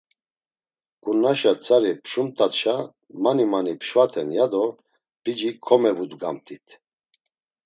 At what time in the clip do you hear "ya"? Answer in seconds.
4.37-4.45